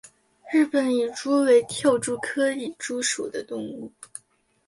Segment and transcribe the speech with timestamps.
[0.51, 3.93] 日本蚁蛛为跳蛛科蚁蛛属的动物。